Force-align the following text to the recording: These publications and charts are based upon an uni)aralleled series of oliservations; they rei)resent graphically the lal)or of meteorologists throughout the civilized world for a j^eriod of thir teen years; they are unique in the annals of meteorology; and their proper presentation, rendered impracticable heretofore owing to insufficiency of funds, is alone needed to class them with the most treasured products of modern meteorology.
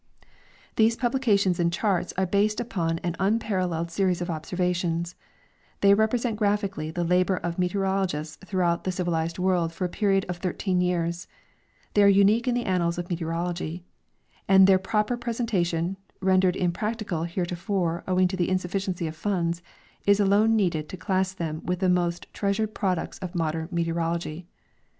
These 0.77 0.95
publications 0.95 1.59
and 1.59 1.71
charts 1.71 2.11
are 2.17 2.25
based 2.25 2.59
upon 2.59 2.97
an 3.03 3.13
uni)aralleled 3.19 3.91
series 3.91 4.19
of 4.19 4.31
oliservations; 4.31 5.13
they 5.81 5.93
rei)resent 5.93 6.37
graphically 6.37 6.89
the 6.89 7.05
lal)or 7.05 7.39
of 7.41 7.59
meteorologists 7.59 8.35
throughout 8.43 8.83
the 8.83 8.91
civilized 8.91 9.37
world 9.37 9.71
for 9.71 9.85
a 9.85 9.89
j^eriod 9.89 10.25
of 10.25 10.37
thir 10.37 10.53
teen 10.53 10.81
years; 10.81 11.27
they 11.93 12.01
are 12.01 12.07
unique 12.07 12.47
in 12.47 12.55
the 12.55 12.65
annals 12.65 12.97
of 12.97 13.11
meteorology; 13.11 13.85
and 14.47 14.65
their 14.65 14.79
proper 14.79 15.15
presentation, 15.17 15.97
rendered 16.19 16.55
impracticable 16.55 17.25
heretofore 17.25 18.03
owing 18.07 18.27
to 18.27 18.43
insufficiency 18.49 19.05
of 19.05 19.15
funds, 19.15 19.61
is 20.07 20.19
alone 20.19 20.55
needed 20.55 20.89
to 20.89 20.97
class 20.97 21.31
them 21.31 21.61
with 21.63 21.77
the 21.77 21.87
most 21.87 22.25
treasured 22.33 22.73
products 22.73 23.19
of 23.19 23.35
modern 23.35 23.69
meteorology. 23.71 24.47